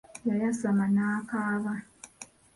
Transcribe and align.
Yayasama 0.27 0.85
n'akaaba. 0.95 1.73